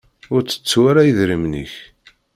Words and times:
Ur 0.33 0.41
tettu 0.43 0.79
ara 0.89 1.01
idrimen-ik. 1.09 1.73